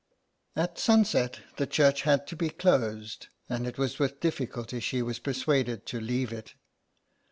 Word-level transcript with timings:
At 0.55 0.79
sunset 0.79 1.41
the 1.57 1.67
church 1.67 2.01
had 2.01 2.25
to 2.25 2.35
be 2.35 2.49
closed, 2.49 3.27
and 3.47 3.67
it 3.67 3.77
was 3.77 3.99
with 3.99 4.19
difficulty 4.19 4.79
she 4.79 5.03
was 5.03 5.19
persuaded 5.19 5.85
to 5.85 6.01
leave 6.01 6.33
it. 6.33 6.55